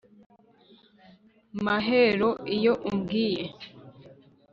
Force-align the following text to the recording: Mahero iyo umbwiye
Mahero 1.65 2.29
iyo 2.55 2.73
umbwiye 2.89 3.45